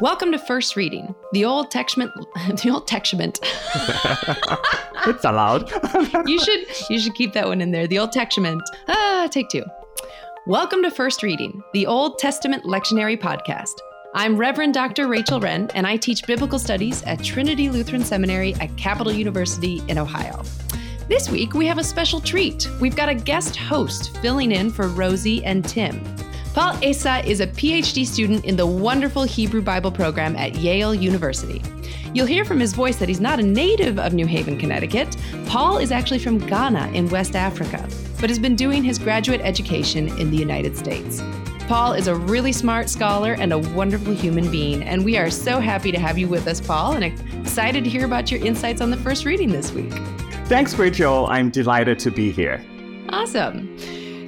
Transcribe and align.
Welcome 0.00 0.32
to 0.32 0.38
First 0.38 0.76
Reading, 0.76 1.14
the 1.32 1.44
Old 1.44 1.70
Testament. 1.70 2.10
The 2.62 2.70
Old 2.70 2.88
Testament. 2.88 3.38
it's 5.06 5.24
allowed. 5.26 5.70
you 6.26 6.40
should 6.42 6.60
you 6.88 6.98
should 6.98 7.14
keep 7.14 7.34
that 7.34 7.46
one 7.46 7.60
in 7.60 7.70
there. 7.70 7.86
The 7.86 7.98
Old 7.98 8.10
Testament. 8.10 8.62
Ah, 8.88 9.28
take 9.30 9.50
two. 9.50 9.62
Welcome 10.46 10.82
to 10.84 10.90
First 10.90 11.22
Reading, 11.22 11.62
the 11.74 11.86
Old 11.86 12.18
Testament 12.18 12.64
lectionary 12.64 13.20
podcast. 13.20 13.74
I'm 14.14 14.38
Reverend 14.38 14.72
Dr. 14.72 15.06
Rachel 15.06 15.38
Wren, 15.38 15.70
and 15.74 15.86
I 15.86 15.98
teach 15.98 16.26
biblical 16.26 16.58
studies 16.58 17.02
at 17.02 17.22
Trinity 17.22 17.68
Lutheran 17.68 18.02
Seminary 18.02 18.54
at 18.54 18.74
Capital 18.78 19.12
University 19.12 19.82
in 19.86 19.98
Ohio. 19.98 20.42
This 21.08 21.28
week, 21.28 21.52
we 21.52 21.66
have 21.66 21.76
a 21.76 21.84
special 21.84 22.22
treat. 22.22 22.66
We've 22.80 22.96
got 22.96 23.10
a 23.10 23.14
guest 23.14 23.54
host 23.54 24.16
filling 24.18 24.50
in 24.50 24.70
for 24.70 24.88
Rosie 24.88 25.44
and 25.44 25.62
Tim. 25.62 26.02
Paul 26.52 26.74
Essah 26.78 27.24
is 27.24 27.38
a 27.38 27.46
PhD 27.46 28.04
student 28.04 28.44
in 28.44 28.56
the 28.56 28.66
wonderful 28.66 29.22
Hebrew 29.22 29.62
Bible 29.62 29.92
program 29.92 30.34
at 30.34 30.56
Yale 30.56 30.92
University. 30.92 31.62
You'll 32.12 32.26
hear 32.26 32.44
from 32.44 32.58
his 32.58 32.72
voice 32.72 32.96
that 32.96 33.08
he's 33.08 33.20
not 33.20 33.38
a 33.38 33.42
native 33.42 34.00
of 34.00 34.14
New 34.14 34.26
Haven, 34.26 34.58
Connecticut. 34.58 35.16
Paul 35.46 35.78
is 35.78 35.92
actually 35.92 36.18
from 36.18 36.38
Ghana 36.38 36.88
in 36.88 37.08
West 37.08 37.36
Africa, 37.36 37.88
but 38.20 38.28
has 38.30 38.40
been 38.40 38.56
doing 38.56 38.82
his 38.82 38.98
graduate 38.98 39.40
education 39.42 40.08
in 40.18 40.32
the 40.32 40.36
United 40.36 40.76
States. 40.76 41.22
Paul 41.68 41.92
is 41.92 42.08
a 42.08 42.16
really 42.16 42.50
smart 42.50 42.90
scholar 42.90 43.34
and 43.34 43.52
a 43.52 43.58
wonderful 43.58 44.12
human 44.12 44.50
being, 44.50 44.82
and 44.82 45.04
we 45.04 45.16
are 45.16 45.30
so 45.30 45.60
happy 45.60 45.92
to 45.92 46.00
have 46.00 46.18
you 46.18 46.26
with 46.26 46.48
us, 46.48 46.60
Paul, 46.60 46.94
and 46.94 47.04
excited 47.04 47.84
to 47.84 47.90
hear 47.90 48.04
about 48.04 48.28
your 48.28 48.44
insights 48.44 48.80
on 48.80 48.90
the 48.90 48.96
first 48.96 49.24
reading 49.24 49.50
this 49.50 49.70
week. 49.70 49.92
Thanks, 50.46 50.74
Rachel. 50.74 51.28
I'm 51.28 51.50
delighted 51.50 52.00
to 52.00 52.10
be 52.10 52.32
here. 52.32 52.60
Awesome. 53.10 53.78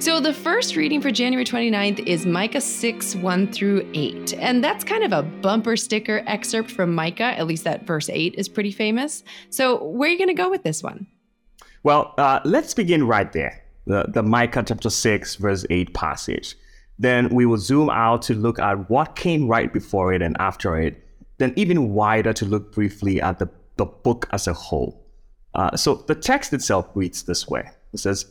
So, 0.03 0.19
the 0.19 0.33
first 0.33 0.75
reading 0.75 0.99
for 0.99 1.11
January 1.11 1.45
29th 1.45 2.05
is 2.05 2.25
Micah 2.25 2.59
6, 2.59 3.15
1 3.15 3.53
through 3.53 3.89
8. 3.93 4.33
And 4.33 4.61
that's 4.61 4.83
kind 4.83 5.01
of 5.01 5.13
a 5.13 5.23
bumper 5.23 5.77
sticker 5.77 6.21
excerpt 6.27 6.69
from 6.69 6.93
Micah, 6.93 7.23
at 7.39 7.47
least 7.47 7.63
that 7.63 7.87
verse 7.87 8.09
8 8.09 8.35
is 8.37 8.49
pretty 8.49 8.73
famous. 8.73 9.23
So, 9.49 9.81
where 9.81 10.09
are 10.09 10.11
you 10.11 10.17
going 10.17 10.27
to 10.27 10.33
go 10.33 10.49
with 10.49 10.63
this 10.63 10.83
one? 10.83 11.07
Well, 11.83 12.13
uh, 12.17 12.41
let's 12.43 12.73
begin 12.73 13.07
right 13.07 13.31
there 13.31 13.63
the, 13.87 14.03
the 14.09 14.21
Micah 14.21 14.65
chapter 14.67 14.89
6, 14.89 15.35
verse 15.35 15.65
8 15.69 15.93
passage. 15.93 16.57
Then 16.99 17.29
we 17.29 17.45
will 17.45 17.57
zoom 17.57 17.89
out 17.89 18.23
to 18.23 18.33
look 18.33 18.59
at 18.59 18.89
what 18.89 19.15
came 19.15 19.47
right 19.47 19.71
before 19.71 20.11
it 20.11 20.21
and 20.21 20.35
after 20.37 20.77
it. 20.77 21.01
Then, 21.37 21.53
even 21.55 21.93
wider, 21.93 22.33
to 22.33 22.45
look 22.45 22.73
briefly 22.73 23.21
at 23.21 23.39
the, 23.39 23.49
the 23.77 23.85
book 23.85 24.27
as 24.33 24.47
a 24.47 24.53
whole. 24.53 25.01
Uh, 25.55 25.77
so, 25.77 26.03
the 26.07 26.15
text 26.15 26.51
itself 26.51 26.89
reads 26.93 27.23
this 27.23 27.47
way 27.47 27.69
it 27.93 27.99
says, 27.99 28.25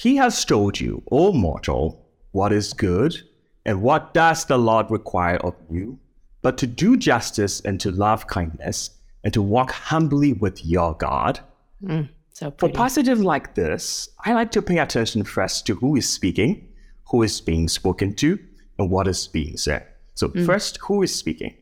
he 0.00 0.16
has 0.16 0.46
told 0.46 0.80
you, 0.80 1.02
O 1.10 1.30
mortal, 1.30 2.06
what 2.32 2.54
is 2.54 2.72
good, 2.72 3.20
and 3.66 3.82
what 3.82 4.14
does 4.14 4.46
the 4.46 4.56
Lord 4.56 4.90
require 4.90 5.36
of 5.36 5.54
you, 5.68 5.98
but 6.40 6.56
to 6.56 6.66
do 6.66 6.96
justice 6.96 7.60
and 7.60 7.78
to 7.80 7.90
love 7.90 8.26
kindness, 8.26 8.92
and 9.24 9.34
to 9.34 9.42
walk 9.42 9.72
humbly 9.72 10.32
with 10.32 10.64
your 10.64 10.94
God. 10.94 11.40
Mm, 11.84 12.08
so 12.32 12.50
For 12.56 12.70
passages 12.70 13.22
like 13.22 13.54
this, 13.54 14.08
I 14.24 14.32
like 14.32 14.50
to 14.52 14.62
pay 14.62 14.78
attention 14.78 15.22
first 15.24 15.66
to 15.66 15.74
who 15.74 15.96
is 15.96 16.08
speaking, 16.08 16.66
who 17.10 17.22
is 17.22 17.38
being 17.42 17.68
spoken 17.68 18.14
to, 18.14 18.38
and 18.78 18.90
what 18.90 19.06
is 19.06 19.28
being 19.28 19.58
said. 19.58 19.86
So, 20.14 20.30
mm. 20.30 20.46
first, 20.46 20.78
who 20.78 21.02
is 21.02 21.14
speaking? 21.14 21.54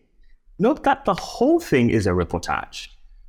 Note 0.61 0.85
that 0.85 1.05
the 1.07 1.15
whole 1.15 1.59
thing 1.59 1.91
is 1.91 2.07
a 2.07 2.11
reportage. 2.11 2.87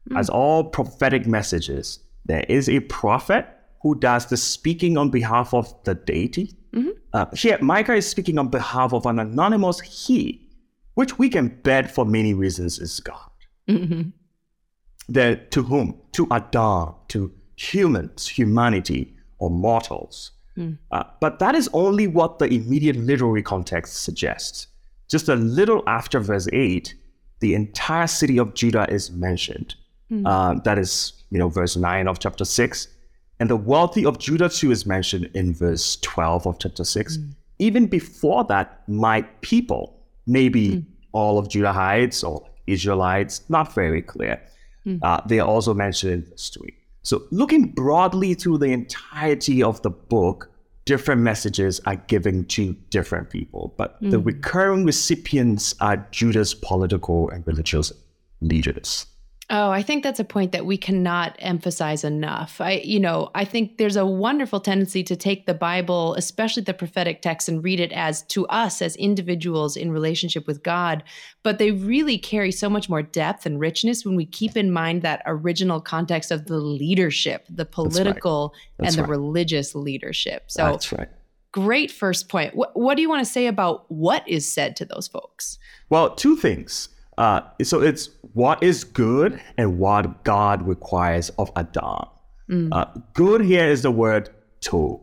Mm. 0.08 0.20
As 0.20 0.30
all 0.30 0.66
prophetic 0.66 1.26
messages, 1.26 1.98
there 2.26 2.46
is 2.48 2.70
a 2.70 2.82
prophet 2.82 3.48
who 3.82 3.96
does 3.96 4.26
the 4.28 4.38
speaking 4.38 4.98
on 4.98 5.10
behalf 5.10 5.54
of 5.54 5.74
the 5.84 5.96
deity. 5.96 6.54
Mm-hmm. 6.74 6.90
Uh, 7.14 7.26
here, 7.34 7.58
Micah 7.62 7.96
is 7.96 8.08
speaking 8.08 8.38
on 8.38 8.50
behalf 8.50 8.94
of 8.94 9.06
an 9.06 9.20
anonymous 9.20 9.80
he, 9.80 10.48
which 10.96 11.18
we 11.18 11.30
can 11.30 11.48
bet 11.64 11.90
for 11.94 12.06
many 12.06 12.34
reasons 12.34 12.80
is 12.80 13.00
God. 13.00 13.32
Mm-hmm. 13.68 14.10
The, 15.08 15.42
to 15.52 15.64
whom? 15.64 16.00
To 16.14 16.28
Adam, 16.30 16.94
to 17.10 17.32
humans, 17.56 18.28
humanity, 18.28 19.16
or 19.40 19.50
mortals. 19.50 20.32
Mm. 20.58 20.78
Uh, 20.92 21.04
but 21.20 21.40
that 21.40 21.56
is 21.56 21.70
only 21.74 22.06
what 22.06 22.40
the 22.40 22.46
immediate 22.46 22.98
literary 22.98 23.42
context 23.42 24.04
suggests. 24.04 24.68
Just 25.10 25.30
a 25.30 25.36
little 25.36 25.84
after 25.88 26.20
verse 26.20 26.48
8, 26.54 26.94
the 27.40 27.56
entire 27.56 28.08
city 28.08 28.38
of 28.38 28.54
Judah 28.54 28.86
is 28.92 29.10
mentioned. 29.12 29.76
Mm. 30.12 30.28
Uh, 30.28 30.60
that 30.62 30.78
is, 30.78 31.14
you 31.32 31.40
know, 31.40 31.50
verse 31.50 31.76
9 31.76 32.08
of 32.08 32.20
chapter 32.20 32.46
6 32.46 32.88
and 33.40 33.50
the 33.50 33.56
wealthy 33.56 34.06
of 34.06 34.20
Judah 34.20 34.50
too 34.50 34.72
is 34.72 34.86
mentioned 34.86 35.30
in 35.34 35.54
verse 35.54 35.96
12 35.98 36.46
of 36.46 36.60
chapter 36.60 36.84
6. 36.84 37.18
Mm. 37.18 37.36
Even 37.60 37.88
before 37.88 38.44
that, 38.46 38.88
my 38.88 39.22
people, 39.42 39.96
maybe 40.28 40.70
mm. 40.70 40.86
all 41.12 41.38
of 41.38 41.48
Judahites 41.48 42.28
or 42.28 42.46
Israelites, 42.68 43.42
not 43.50 43.74
very 43.74 44.02
clear. 44.02 44.42
Mm. 44.86 45.00
Uh, 45.02 45.22
they 45.26 45.40
are 45.40 45.48
also 45.48 45.74
mentioned 45.74 46.14
in 46.14 46.26
verse 46.26 46.50
3. 46.50 46.74
So, 47.04 47.24
looking 47.32 47.72
broadly 47.72 48.34
through 48.34 48.58
the 48.58 48.68
entirety 48.68 49.64
of 49.64 49.82
the 49.82 49.90
book, 49.90 50.52
different 50.86 51.22
messages 51.22 51.80
are 51.86 51.96
given 51.96 52.46
to 52.46 52.74
different 52.90 53.30
people, 53.30 53.74
but 53.78 53.98
the 54.02 54.18
hmm. 54.18 54.26
recurring 54.26 54.86
recipients 54.86 55.76
are 55.82 55.98
Judah's 56.10 56.56
political 56.56 57.30
and 57.30 57.46
religious 57.46 57.94
leaders. 58.42 59.06
Oh, 59.52 59.72
I 59.72 59.82
think 59.82 60.04
that's 60.04 60.20
a 60.20 60.26
point 60.26 60.52
that 60.52 60.68
we 60.68 60.78
cannot 60.78 61.36
emphasize 61.40 62.04
enough. 62.04 62.62
I, 62.62 62.82
you 62.84 63.00
know, 63.00 63.32
I 63.34 63.46
think 63.46 63.78
there's 63.78 63.96
a 63.96 64.06
wonderful 64.06 64.60
tendency 64.60 65.04
to 65.06 65.16
take 65.16 65.48
the 65.48 65.56
Bible, 65.56 66.14
especially 66.14 66.62
the 66.62 66.74
prophetic 66.76 67.24
text, 67.24 67.50
and 67.50 67.64
read 67.64 67.80
it 67.80 67.92
as 67.92 68.22
to 68.28 68.46
us 68.48 68.80
as 68.80 68.96
individuals 68.98 69.76
in 69.76 69.92
relationship 69.92 70.46
with 70.46 70.62
God. 70.62 71.04
But 71.42 71.58
they 71.58 71.72
really 71.72 72.20
carry 72.20 72.52
so 72.52 72.70
much 72.70 72.90
more 72.90 73.02
depth 73.02 73.48
and 73.48 73.60
richness 73.60 74.06
when 74.06 74.16
we 74.16 74.28
keep 74.28 74.56
in 74.56 74.72
mind 74.72 75.02
that 75.02 75.24
original 75.26 75.82
context 75.82 76.30
of 76.30 76.46
the 76.46 76.58
leadership, 76.58 77.48
the 77.50 77.66
political 77.66 78.54
right. 78.78 78.88
and 78.88 78.96
the 78.96 79.02
right. 79.02 79.10
religious 79.10 79.74
leadership. 79.74 80.44
So 80.52 80.66
that's 80.66 80.92
right. 80.92 81.10
Great 81.52 81.90
first 81.90 82.30
point. 82.30 82.56
What, 82.56 82.78
what 82.78 82.94
do 82.94 83.02
you 83.02 83.10
want 83.10 83.26
to 83.26 83.32
say 83.32 83.48
about 83.48 83.90
what 83.92 84.28
is 84.28 84.52
said 84.52 84.76
to 84.76 84.86
those 84.86 85.08
folks? 85.08 85.58
Well, 85.90 86.14
two 86.14 86.36
things. 86.36 86.90
Uh, 87.20 87.42
so 87.62 87.82
it's 87.82 88.10
what 88.34 88.64
is 88.64 88.86
good 88.86 89.42
and 89.58 89.78
what 89.78 90.24
God 90.24 90.66
requires 90.66 91.30
of 91.32 91.52
Adam. 91.58 92.06
Mm. 92.50 92.70
Uh, 92.72 92.86
good 93.14 93.42
here 93.42 93.68
is 93.68 93.82
the 93.82 93.92
word 93.92 94.30
tov. 94.62 95.02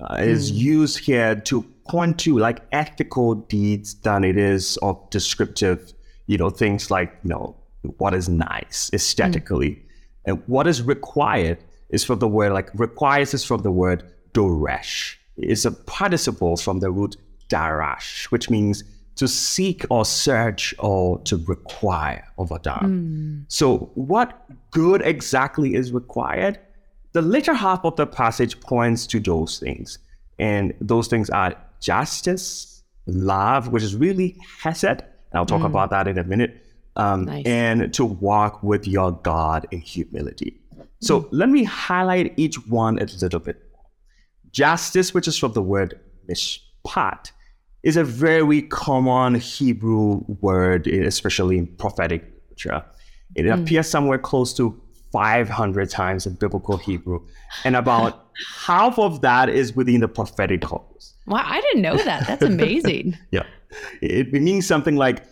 Uh, 0.00 0.16
mm. 0.16 0.26
is 0.26 0.50
used 0.50 0.98
here 0.98 1.34
to 1.34 1.62
point 1.86 2.18
to 2.20 2.38
like 2.38 2.62
ethical 2.72 3.34
deeds 3.34 3.94
than 4.00 4.24
it 4.24 4.38
is 4.38 4.78
of 4.78 4.98
descriptive, 5.10 5.92
you 6.26 6.38
know, 6.38 6.48
things 6.48 6.90
like, 6.90 7.12
you 7.22 7.28
know, 7.28 7.54
what 7.98 8.14
is 8.14 8.26
nice 8.26 8.90
aesthetically. 8.94 9.72
Mm. 9.72 9.82
And 10.24 10.42
what 10.46 10.66
is 10.66 10.80
required 10.80 11.58
is 11.90 12.04
from 12.04 12.20
the 12.20 12.28
word, 12.28 12.52
like 12.52 12.70
requires 12.72 13.34
is 13.34 13.44
from 13.44 13.60
the 13.60 13.70
word 13.70 14.10
doresh. 14.32 15.16
It's 15.36 15.66
a 15.66 15.72
participle 15.72 16.56
from 16.56 16.80
the 16.80 16.90
root 16.90 17.16
darash, 17.50 18.24
which 18.30 18.48
means 18.48 18.82
to 19.20 19.28
seek 19.28 19.84
or 19.90 20.02
search 20.06 20.74
or 20.78 21.18
to 21.24 21.36
require 21.46 22.26
of 22.38 22.50
Adam. 22.50 23.44
Mm. 23.44 23.52
So, 23.52 23.90
what 23.94 24.46
good 24.70 25.02
exactly 25.02 25.74
is 25.74 25.92
required? 25.92 26.58
The 27.12 27.20
later 27.20 27.52
half 27.52 27.84
of 27.84 27.96
the 27.96 28.06
passage 28.06 28.58
points 28.60 29.06
to 29.08 29.20
those 29.20 29.58
things. 29.58 29.98
And 30.38 30.72
those 30.80 31.06
things 31.06 31.28
are 31.28 31.54
justice, 31.80 32.82
love, 33.04 33.68
which 33.68 33.82
is 33.82 33.94
really 33.94 34.38
hesed. 34.62 34.84
And 34.84 35.34
I'll 35.34 35.44
talk 35.44 35.60
mm. 35.60 35.66
about 35.66 35.90
that 35.90 36.08
in 36.08 36.16
a 36.16 36.24
minute. 36.24 36.64
Um, 36.96 37.26
nice. 37.26 37.44
And 37.44 37.92
to 37.92 38.06
walk 38.06 38.62
with 38.62 38.88
your 38.88 39.12
God 39.12 39.66
in 39.70 39.80
humility. 39.80 40.58
So, 41.02 41.20
mm. 41.20 41.28
let 41.30 41.50
me 41.50 41.64
highlight 41.64 42.32
each 42.38 42.56
one 42.68 42.98
a 42.98 43.04
little 43.04 43.40
bit. 43.40 43.62
Justice, 44.50 45.12
which 45.12 45.28
is 45.28 45.36
from 45.36 45.52
the 45.52 45.60
word 45.60 46.00
mishpat 46.26 47.32
is 47.82 47.96
a 47.96 48.04
very 48.04 48.62
common 48.62 49.34
Hebrew 49.36 50.20
word, 50.40 50.86
especially 50.86 51.58
in 51.58 51.66
prophetic 51.66 52.24
literature. 52.50 52.84
It 53.34 53.44
mm. 53.44 53.62
appears 53.62 53.88
somewhere 53.88 54.18
close 54.18 54.52
to 54.54 54.80
500 55.12 55.90
times 55.90 56.26
in 56.26 56.34
biblical 56.34 56.76
Hebrew, 56.76 57.26
and 57.64 57.76
about 57.76 58.28
half 58.56 58.98
of 58.98 59.22
that 59.22 59.48
is 59.48 59.74
within 59.74 60.00
the 60.00 60.08
prophetic 60.08 60.62
corpus. 60.62 61.14
Wow, 61.26 61.42
I 61.44 61.60
didn't 61.60 61.82
know 61.82 61.96
that. 61.96 62.26
That's 62.26 62.42
amazing. 62.42 63.16
yeah. 63.30 63.44
It, 64.00 64.34
it 64.34 64.42
means 64.42 64.66
something 64.66 64.96
like 64.96 65.24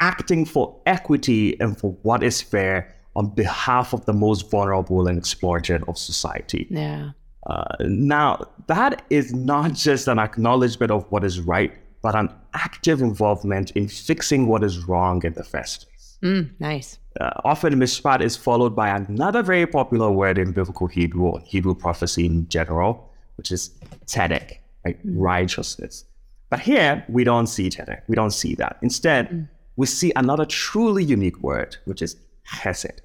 acting 0.00 0.44
for 0.44 0.80
equity 0.86 1.60
and 1.60 1.78
for 1.78 1.92
what 2.02 2.22
is 2.22 2.40
fair 2.40 2.94
on 3.16 3.34
behalf 3.34 3.92
of 3.92 4.04
the 4.06 4.12
most 4.12 4.50
vulnerable 4.50 5.06
and 5.06 5.18
exploited 5.18 5.82
of 5.88 5.98
society. 5.98 6.66
Yeah. 6.70 7.10
Uh, 7.46 7.64
now, 7.80 8.44
that 8.66 9.02
is 9.10 9.32
not 9.32 9.72
just 9.72 10.08
an 10.08 10.18
acknowledgement 10.18 10.92
of 10.92 11.04
what 11.10 11.24
is 11.24 11.40
right, 11.40 11.72
but 12.02 12.14
an 12.14 12.32
active 12.54 13.00
involvement 13.00 13.70
in 13.72 13.88
fixing 13.88 14.46
what 14.46 14.62
is 14.64 14.86
wrong 14.86 15.22
in 15.24 15.32
the 15.34 15.44
first 15.44 15.86
place. 15.86 16.18
Mm, 16.22 16.50
nice. 16.60 16.98
Uh, 17.20 17.30
often 17.44 17.74
mishpat 17.74 18.20
is 18.20 18.36
followed 18.36 18.76
by 18.76 18.88
another 18.88 19.42
very 19.42 19.66
popular 19.66 20.10
word 20.10 20.38
in 20.38 20.52
biblical 20.52 20.86
Hebrew 20.86 21.26
or 21.26 21.40
Hebrew 21.40 21.74
prophecy 21.74 22.26
in 22.26 22.48
general, 22.48 23.10
which 23.36 23.50
is 23.50 23.70
tzedek, 24.06 24.58
right? 24.84 25.06
Mm. 25.06 25.14
righteousness. 25.16 26.04
But 26.50 26.60
here 26.60 27.04
we 27.08 27.24
don't 27.24 27.46
see 27.46 27.68
tzedek. 27.68 28.02
We 28.08 28.16
don't 28.16 28.32
see 28.32 28.54
that. 28.56 28.78
Instead, 28.82 29.30
mm. 29.30 29.48
we 29.76 29.86
see 29.86 30.12
another 30.16 30.44
truly 30.44 31.04
unique 31.04 31.40
word, 31.42 31.76
which 31.84 32.02
is 32.02 32.16
chesed. 32.46 33.00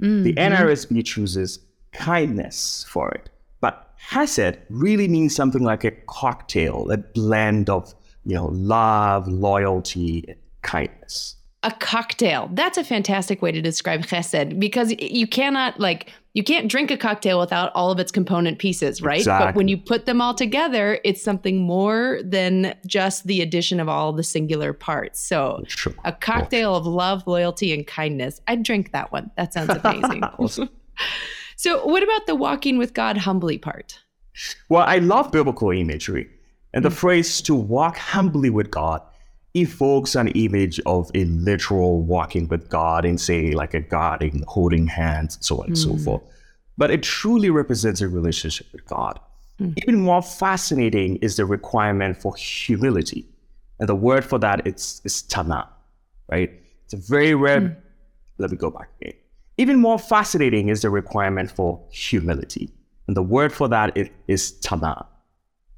Mm-hmm. 0.00 0.22
The 0.22 0.34
NRSV 0.34 1.04
chooses 1.04 1.60
kindness 1.92 2.86
for 2.88 3.10
it. 3.10 3.30
But 3.60 3.92
chesed 4.10 4.58
really 4.68 5.08
means 5.08 5.34
something 5.34 5.62
like 5.62 5.84
a 5.84 5.90
cocktail, 6.06 6.90
a 6.90 6.98
blend 6.98 7.70
of, 7.70 7.94
you 8.24 8.34
know, 8.34 8.46
love, 8.46 9.28
loyalty, 9.28 10.34
kindness 10.62 11.36
a 11.64 11.72
cocktail. 11.72 12.48
That's 12.52 12.78
a 12.78 12.84
fantastic 12.84 13.42
way 13.42 13.50
to 13.50 13.60
describe 13.60 14.02
chesed 14.02 14.60
because 14.60 14.94
you 15.00 15.26
cannot 15.26 15.80
like 15.80 16.12
you 16.34 16.44
can't 16.44 16.68
drink 16.70 16.90
a 16.92 16.96
cocktail 16.96 17.40
without 17.40 17.72
all 17.74 17.90
of 17.90 17.98
its 17.98 18.12
component 18.12 18.60
pieces, 18.60 19.02
right? 19.02 19.18
Exactly. 19.18 19.46
But 19.46 19.54
when 19.56 19.66
you 19.66 19.76
put 19.76 20.06
them 20.06 20.20
all 20.20 20.34
together, 20.34 21.00
it's 21.04 21.20
something 21.20 21.60
more 21.60 22.20
than 22.22 22.76
just 22.86 23.26
the 23.26 23.40
addition 23.40 23.80
of 23.80 23.88
all 23.88 24.12
the 24.12 24.22
singular 24.22 24.72
parts. 24.72 25.20
So 25.20 25.64
sure. 25.66 25.94
a 26.04 26.12
cocktail 26.12 26.76
of 26.76 26.86
love, 26.86 27.26
loyalty, 27.26 27.74
and 27.74 27.84
kindness. 27.84 28.40
I'd 28.46 28.62
drink 28.62 28.92
that 28.92 29.10
one. 29.10 29.32
That 29.36 29.52
sounds 29.52 29.70
amazing. 29.84 30.22
so 31.56 31.84
what 31.84 32.04
about 32.04 32.26
the 32.26 32.36
walking 32.36 32.78
with 32.78 32.94
God 32.94 33.16
humbly 33.16 33.58
part? 33.58 33.98
Well, 34.68 34.84
I 34.86 34.98
love 34.98 35.32
biblical 35.32 35.70
imagery. 35.72 36.30
And 36.74 36.84
the 36.84 36.88
mm-hmm. 36.88 36.96
phrase 36.96 37.40
to 37.42 37.54
walk 37.54 37.96
humbly 37.96 38.50
with 38.50 38.70
God 38.70 39.00
evokes 39.54 40.14
an 40.14 40.28
image 40.28 40.80
of 40.86 41.10
a 41.14 41.24
literal 41.24 42.02
walking 42.02 42.48
with 42.48 42.68
God 42.68 43.04
in, 43.04 43.18
say, 43.18 43.52
like 43.52 43.74
a 43.74 43.80
garden, 43.80 44.44
holding 44.46 44.86
hands, 44.86 45.38
so 45.40 45.56
on 45.56 45.64
mm. 45.64 45.68
and 45.68 45.78
so 45.78 45.90
hmm. 45.90 46.04
forth. 46.04 46.22
But 46.76 46.90
it 46.90 47.02
truly 47.02 47.50
represents 47.50 48.00
a 48.00 48.08
relationship 48.08 48.66
with 48.72 48.84
God. 48.86 49.18
Mm. 49.60 49.74
Even 49.82 50.00
more 50.00 50.22
fascinating 50.22 51.16
is 51.16 51.36
the 51.36 51.44
requirement 51.44 52.16
for 52.16 52.34
humility. 52.36 53.26
And 53.80 53.88
the 53.88 53.94
word 53.94 54.24
for 54.24 54.38
that 54.38 54.66
is, 54.66 55.00
is 55.04 55.22
tana, 55.22 55.68
right? 56.28 56.50
It's 56.84 56.94
a 56.94 56.96
very 56.96 57.34
rare. 57.34 57.60
Mm. 57.60 57.76
Let 58.38 58.50
me 58.50 58.56
go 58.56 58.70
back 58.70 58.90
again. 59.00 59.14
Even 59.56 59.80
more 59.80 59.98
fascinating 59.98 60.68
is 60.68 60.82
the 60.82 60.90
requirement 60.90 61.50
for 61.50 61.80
humility. 61.90 62.70
And 63.08 63.16
the 63.16 63.22
word 63.22 63.52
for 63.52 63.66
that 63.68 63.96
is, 63.96 64.08
is 64.28 64.52
tana. 64.52 65.06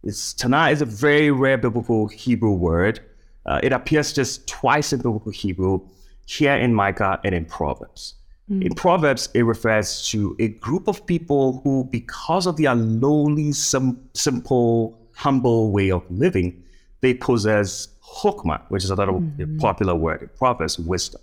It's, 0.03 0.33
tana 0.33 0.71
is 0.71 0.81
a 0.81 0.87
very 0.87 1.31
rare 1.31 1.59
biblical 1.59 2.09
Hebrew 2.09 2.53
word 2.53 3.01
uh, 3.47 3.61
it 3.63 3.73
appears 3.73 4.13
just 4.13 4.47
twice 4.47 4.93
in 4.93 5.01
biblical 5.01 5.33
Hebrew, 5.33 5.81
here 6.27 6.55
in 6.55 6.75
Micah 6.75 7.21
and 7.25 7.35
in 7.35 7.45
Proverbs. 7.45 8.15
Mm. 8.51 8.67
In 8.67 8.75
Proverbs, 8.75 9.29
it 9.35 9.43
refers 9.43 10.07
to 10.11 10.37
a 10.39 10.49
group 10.49 10.87
of 10.89 11.05
people 11.07 11.61
who, 11.65 11.89
because 11.91 12.47
of 12.47 12.57
their 12.57 12.75
lowly, 12.75 13.53
sim- 13.53 14.09
simple, 14.15 14.99
humble 15.15 15.73
way 15.73 15.91
of 15.91 16.09
living, 16.11 16.63
they 17.01 17.15
possess 17.15 17.89
chokmah, 18.05 18.63
which 18.69 18.85
is 18.85 18.91
another 18.91 19.13
mm. 19.13 19.61
popular 19.61 19.95
word 19.95 20.23
in 20.23 20.29
Proverbs, 20.37 20.79
wisdom. 20.79 21.21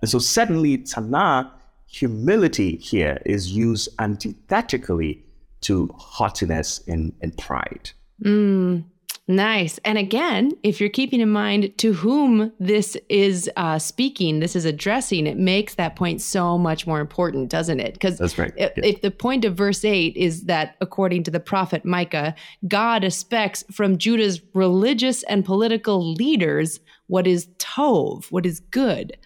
And 0.00 0.10
so, 0.10 0.18
suddenly, 0.18 0.78
Tana, 0.78 1.52
humility 1.86 2.76
here 2.76 3.20
is 3.26 3.52
used 3.52 3.88
antithetically 3.98 5.22
to 5.62 5.90
haughtiness 5.96 6.82
and, 6.86 7.12
and 7.22 7.36
pride. 7.36 7.90
Mm. 8.22 8.84
Nice. 9.28 9.78
And 9.84 9.98
again, 9.98 10.52
if 10.64 10.80
you're 10.80 10.90
keeping 10.90 11.20
in 11.20 11.30
mind 11.30 11.78
to 11.78 11.92
whom 11.92 12.52
this 12.58 12.96
is 13.08 13.48
uh, 13.56 13.78
speaking, 13.78 14.40
this 14.40 14.56
is 14.56 14.64
addressing, 14.64 15.28
it 15.28 15.38
makes 15.38 15.76
that 15.76 15.94
point 15.94 16.20
so 16.20 16.58
much 16.58 16.88
more 16.88 17.00
important, 17.00 17.48
doesn't 17.48 17.78
it? 17.78 17.94
Because 17.94 18.18
That's 18.18 18.36
right. 18.36 18.52
if, 18.56 18.72
yeah. 18.76 18.84
if 18.84 19.00
the 19.00 19.12
point 19.12 19.44
of 19.44 19.54
verse 19.54 19.84
8 19.84 20.16
is 20.16 20.44
that, 20.44 20.76
according 20.80 21.22
to 21.24 21.30
the 21.30 21.38
prophet 21.38 21.84
Micah, 21.84 22.34
God 22.66 23.04
expects 23.04 23.62
from 23.70 23.96
Judah's 23.96 24.40
religious 24.54 25.22
and 25.24 25.44
political 25.44 26.12
leaders 26.14 26.80
what 27.06 27.26
is 27.26 27.46
tov, 27.58 28.26
what 28.32 28.44
is 28.44 28.58
good. 28.58 29.16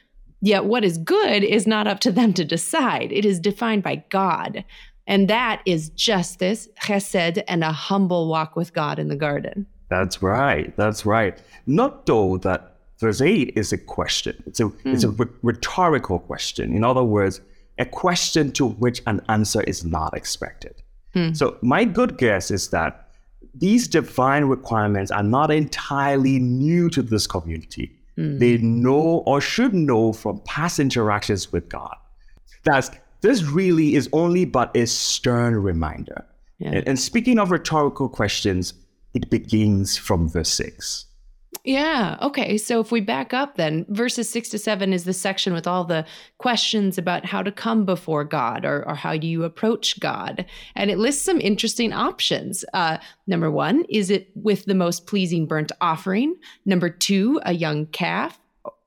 Yet 0.43 0.67
what 0.67 0.85
is 0.85 0.99
good 0.99 1.43
is 1.43 1.67
not 1.67 1.87
up 1.87 2.01
to 2.01 2.13
them 2.13 2.35
to 2.35 2.45
decide. 2.45 3.13
It 3.13 3.25
is 3.25 3.41
defined 3.41 3.83
by 3.83 4.05
God. 4.11 4.65
And 5.07 5.29
that 5.29 5.63
is 5.67 5.91
justice, 5.91 6.69
chesed, 6.83 7.43
and 7.47 7.63
a 7.63 7.73
humble 7.73 8.29
walk 8.29 8.57
with 8.57 8.73
God 8.73 8.99
in 8.99 9.09
the 9.09 9.17
garden. 9.17 9.67
That's 9.89 10.23
right. 10.23 10.77
That's 10.77 11.07
right. 11.07 11.41
Not 11.67 12.07
though 12.07 12.39
that 12.39 12.77
verse 12.99 13.21
8 13.21 13.53
is 13.57 13.73
a 13.73 13.79
question. 13.79 14.43
It's 14.47 14.59
a, 14.59 14.65
mm. 14.65 14.75
it's 14.87 15.05
a 15.05 15.15
r- 15.17 15.29
rhetorical 15.43 16.19
question. 16.19 16.75
In 16.75 16.83
other 16.83 17.05
words, 17.05 17.41
a 17.79 17.85
question 17.85 18.51
to 18.53 18.67
which 18.67 19.03
an 19.07 19.21
answer 19.29 19.63
is 19.63 19.85
not 19.85 20.17
expected. 20.17 20.83
Mm. 21.15 21.37
So, 21.37 21.57
my 21.63 21.85
good 21.85 22.19
guess 22.19 22.51
is 22.51 22.71
that 22.71 23.11
these 23.55 23.87
divine 23.87 24.45
requirements 24.47 25.11
are 25.11 25.23
not 25.23 25.51
entirely 25.51 26.39
new 26.39 26.91
to 26.91 27.03
this 27.03 27.27
community. 27.27 27.93
Mm. 28.19 28.39
They 28.39 28.59
know 28.59 29.23
or 29.27 29.41
should 29.41 29.75
know 29.75 30.13
from 30.13 30.41
past 30.41 30.79
interactions 30.81 31.53
with 31.53 31.69
God. 31.69 31.95
That's 32.65 32.91
this 33.21 33.43
really 33.43 33.95
is 33.95 34.09
only 34.13 34.45
but 34.45 34.77
a 34.77 34.87
stern 34.87 35.57
reminder. 35.57 36.25
Yeah. 36.59 36.71
And, 36.71 36.89
and 36.89 36.99
speaking 36.99 37.39
of 37.39 37.51
rhetorical 37.51 38.09
questions, 38.09 38.75
it 39.15 39.31
begins 39.31 39.97
from 39.97 40.29
verse 40.29 40.53
6. 40.55 41.07
Yeah. 41.67 42.17
Okay. 42.23 42.59
So 42.59 42.79
if 42.79 42.93
we 42.93 43.01
back 43.01 43.35
up, 43.35 43.57
then 43.57 43.87
verses 43.89 44.29
six 44.29 44.49
to 44.51 44.59
seven 44.59 44.93
is 44.93 45.03
the 45.03 45.13
section 45.13 45.53
with 45.53 45.67
all 45.67 45.85
the 45.85 46.07
questions 46.39 46.97
about 46.97 47.25
how 47.25 47.43
to 47.43 47.51
come 47.51 47.85
before 47.85 48.23
God 48.23 48.65
or, 48.65 48.87
or 48.89 48.95
how 48.95 49.17
do 49.17 49.27
you 49.27 49.43
approach 49.43 49.99
God. 49.99 50.47
And 50.77 50.93
it 50.93 50.99
lists 50.99 51.25
some 51.25 51.41
interesting 51.41 51.93
options. 51.93 52.65
Uh, 52.73 52.99
number 53.27 53.51
one, 53.51 53.85
is 53.89 54.11
it 54.11 54.31
with 54.37 54.65
the 54.67 54.77
most 54.77 55.09
pleasing 55.09 55.47
burnt 55.47 55.73
offering? 55.81 56.37
Number 56.67 56.89
two, 56.89 57.41
a 57.45 57.53
young 57.53 57.87
calf. 57.87 58.39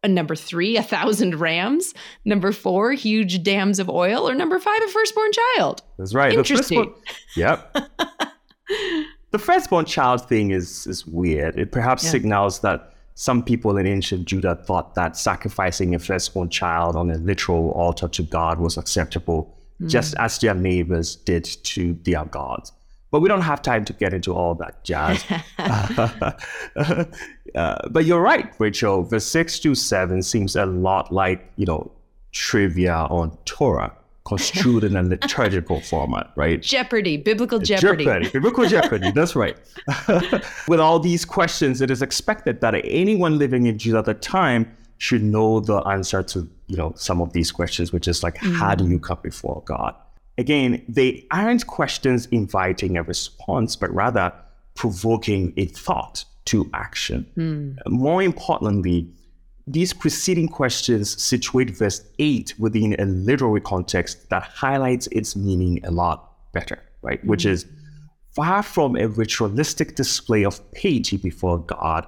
Number 0.06 0.36
three, 0.36 0.78
a 0.78 0.84
thousand 0.84 1.40
rams. 1.40 1.94
Number 2.24 2.52
four, 2.54 2.94
huge 2.94 3.44
dams 3.44 3.80
of 3.80 3.90
oil. 3.90 4.30
Or 4.30 4.34
number 4.34 4.58
five, 4.58 4.82
a 4.82 4.88
firstborn 4.88 5.32
child. 5.32 5.82
That's 5.98 6.14
right. 6.14 6.34
Interesting. 6.34 6.94
Yep. 7.36 7.74
the 9.32 9.40
firstborn 9.40 9.86
child 9.86 10.28
thing 10.28 10.52
is 10.52 10.88
is 10.88 11.06
weird. 11.06 11.60
It 11.60 11.72
perhaps 11.72 12.04
yeah. 12.04 12.12
signals 12.12 12.60
that 12.62 12.94
some 13.16 13.44
people 13.44 13.76
in 13.76 13.86
ancient 13.86 14.26
Judah 14.26 14.56
thought 14.56 14.96
that 14.96 15.18
sacrificing 15.18 15.94
a 15.94 16.00
firstborn 16.00 16.50
child 16.50 16.96
on 16.96 17.12
a 17.12 17.18
literal 17.18 17.72
altar 17.72 18.08
to 18.08 18.24
God 18.24 18.60
was 18.60 18.78
acceptable, 18.78 19.58
mm. 19.82 19.90
just 19.90 20.16
as 20.18 20.40
their 20.40 20.54
neighbors 20.54 21.18
did 21.18 21.44
to 21.44 22.00
their 22.06 22.24
gods. 22.24 22.72
But 23.12 23.22
we 23.22 23.28
don't 23.28 23.42
have 23.42 23.62
time 23.62 23.86
to 23.86 23.94
get 23.94 24.14
into 24.14 24.34
all 24.34 24.54
that 24.56 24.84
jazz. 24.84 25.26
uh, 27.56 27.78
but 27.90 28.06
you're 28.06 28.22
right, 28.22 28.54
Rachel. 28.60 29.04
Verse 29.04 29.26
six 29.26 29.60
to 29.60 29.74
seven 29.74 30.22
seems 30.22 30.56
a 30.56 30.66
lot 30.66 31.12
like 31.12 31.52
you 31.56 31.66
know 31.66 31.92
trivia 32.32 32.94
on 32.94 33.36
Torah 33.46 33.94
construed 34.30 34.84
in 34.84 34.96
a 34.96 35.02
liturgical 35.02 35.82
format, 35.92 36.32
right? 36.36 36.62
Jeopardy, 36.62 37.18
biblical 37.18 37.60
jeopardy. 37.60 38.06
Jeopardy, 38.06 38.30
biblical 38.30 38.66
jeopardy, 38.68 39.12
that's 39.16 39.36
right. 39.36 39.58
With 40.68 40.80
all 40.80 41.00
these 41.00 41.26
questions, 41.26 41.82
it 41.82 41.90
is 41.90 42.02
expected 42.02 42.62
that 42.62 42.76
anyone 42.84 43.40
living 43.40 43.66
in 43.66 43.78
Judah 43.80 44.00
at 44.00 44.06
the 44.06 44.14
time 44.14 44.72
should 45.00 45.24
know 45.24 45.60
the 45.60 45.78
answer 45.88 46.22
to, 46.22 46.48
you 46.68 46.78
know, 46.78 46.94
some 46.96 47.22
of 47.22 47.34
these 47.34 47.52
questions, 47.52 47.92
which 47.92 48.08
is 48.08 48.22
like, 48.22 48.36
mm. 48.36 48.54
how 48.54 48.76
do 48.76 48.88
you 48.88 49.00
come 49.00 49.18
before 49.24 49.64
God? 49.66 49.96
Again, 50.40 50.86
they 50.88 51.28
aren't 51.32 51.68
questions 51.68 52.26
inviting 52.28 52.96
a 52.96 53.04
response, 53.04 53.76
but 53.76 53.94
rather 53.94 54.32
provoking 54.74 55.54
a 55.58 55.66
thought 55.66 56.24
to 56.46 56.70
action. 56.74 57.30
Mm. 57.36 57.76
More 57.88 58.24
importantly, 58.24 59.12
these 59.68 59.92
preceding 59.92 60.48
questions 60.48 61.22
situate 61.22 61.72
verse 61.78 62.02
8 62.20 62.54
within 62.58 62.96
a 63.00 63.06
literary 63.06 63.60
context 63.60 64.30
that 64.30 64.44
highlights 64.44 65.08
its 65.08 65.36
meaning 65.36 65.84
a 65.84 65.92
lot 65.92 66.32
better, 66.54 66.80
right? 67.02 67.24
Which 67.26 67.46
is 67.46 67.66
far 68.34 68.64
from 68.64 68.96
a 68.96 69.10
ritualistic 69.10 69.98
display 69.98 70.46
of 70.46 70.62
piety 70.72 71.18
before 71.18 71.60
God, 71.60 72.08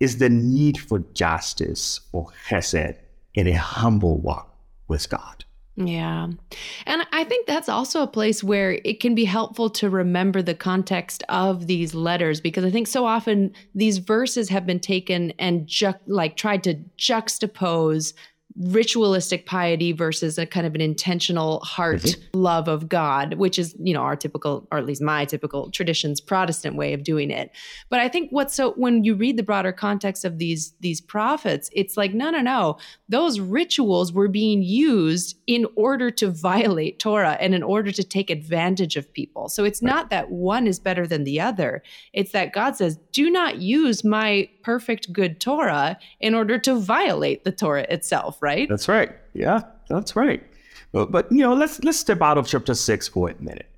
is 0.00 0.16
the 0.16 0.30
need 0.30 0.78
for 0.78 1.00
justice 1.12 2.00
or 2.12 2.30
chesed 2.48 2.96
in 3.34 3.46
a 3.46 3.58
humble 3.58 4.16
walk 4.16 4.56
with 4.88 5.10
God. 5.10 5.44
Yeah. 5.76 6.28
And 6.86 7.06
I 7.12 7.24
think 7.24 7.46
that's 7.46 7.68
also 7.68 8.02
a 8.02 8.06
place 8.06 8.42
where 8.42 8.80
it 8.82 8.98
can 8.98 9.14
be 9.14 9.26
helpful 9.26 9.68
to 9.70 9.90
remember 9.90 10.40
the 10.40 10.54
context 10.54 11.22
of 11.28 11.66
these 11.66 11.94
letters 11.94 12.40
because 12.40 12.64
I 12.64 12.70
think 12.70 12.86
so 12.86 13.04
often 13.04 13.52
these 13.74 13.98
verses 13.98 14.48
have 14.48 14.64
been 14.64 14.80
taken 14.80 15.32
and 15.38 15.66
ju- 15.66 15.92
like 16.06 16.36
tried 16.36 16.64
to 16.64 16.76
juxtapose 16.98 18.14
ritualistic 18.58 19.46
piety 19.46 19.92
versus 19.92 20.38
a 20.38 20.46
kind 20.46 20.66
of 20.66 20.74
an 20.74 20.80
intentional 20.80 21.60
heart 21.60 22.00
mm-hmm. 22.02 22.40
love 22.40 22.68
of 22.68 22.88
God, 22.88 23.34
which 23.34 23.58
is, 23.58 23.74
you 23.78 23.92
know, 23.92 24.00
our 24.00 24.16
typical, 24.16 24.66
or 24.72 24.78
at 24.78 24.86
least 24.86 25.02
my 25.02 25.24
typical 25.24 25.70
tradition's 25.70 26.20
Protestant 26.20 26.76
way 26.76 26.92
of 26.92 27.04
doing 27.04 27.30
it. 27.30 27.50
But 27.88 28.00
I 28.00 28.08
think 28.08 28.30
what's 28.30 28.54
so 28.54 28.72
when 28.72 29.04
you 29.04 29.14
read 29.14 29.36
the 29.36 29.42
broader 29.42 29.72
context 29.72 30.24
of 30.24 30.38
these 30.38 30.72
these 30.80 31.00
prophets, 31.00 31.68
it's 31.72 31.96
like, 31.96 32.14
no, 32.14 32.30
no, 32.30 32.40
no. 32.40 32.78
Those 33.08 33.40
rituals 33.40 34.12
were 34.12 34.28
being 34.28 34.62
used 34.62 35.36
in 35.46 35.66
order 35.76 36.10
to 36.12 36.28
violate 36.30 36.98
Torah 36.98 37.36
and 37.40 37.54
in 37.54 37.62
order 37.62 37.92
to 37.92 38.02
take 38.02 38.30
advantage 38.30 38.96
of 38.96 39.12
people. 39.12 39.48
So 39.48 39.64
it's 39.64 39.82
right. 39.82 39.90
not 39.90 40.10
that 40.10 40.30
one 40.30 40.66
is 40.66 40.78
better 40.78 41.06
than 41.06 41.24
the 41.24 41.40
other. 41.40 41.82
It's 42.12 42.32
that 42.32 42.52
God 42.52 42.76
says, 42.76 42.98
do 43.12 43.30
not 43.30 43.58
use 43.58 44.04
my 44.04 44.48
perfect 44.62 45.12
good 45.12 45.40
Torah 45.40 45.98
in 46.20 46.34
order 46.34 46.58
to 46.58 46.74
violate 46.78 47.44
the 47.44 47.52
Torah 47.52 47.86
itself, 47.88 48.42
right? 48.46 48.68
That's 48.68 48.88
right. 48.88 49.10
Yeah, 49.34 49.60
that's 49.88 50.14
right. 50.16 50.42
But, 50.92 51.10
but 51.10 51.30
you 51.30 51.42
know, 51.46 51.54
let's 51.62 51.82
let's 51.86 51.98
step 51.98 52.22
out 52.22 52.38
of 52.38 52.46
chapter 52.46 52.74
six 52.74 53.08
for 53.08 53.30
a 53.30 53.34
minute. 53.50 53.70